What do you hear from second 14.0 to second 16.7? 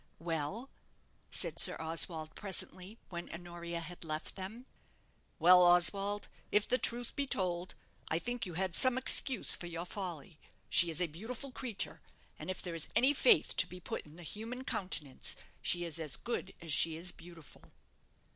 in the human countenance, she is as good